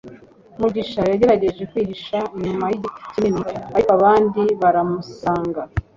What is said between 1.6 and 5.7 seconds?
kwihisha inyuma yigiti kinini, ariko abandi baramusanga